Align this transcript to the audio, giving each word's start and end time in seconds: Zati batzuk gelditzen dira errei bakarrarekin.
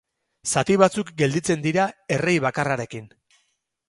Zati 0.51 0.77
batzuk 0.81 1.11
gelditzen 1.21 1.61
dira 1.65 1.85
errei 2.15 2.33
bakarrarekin. 2.47 3.07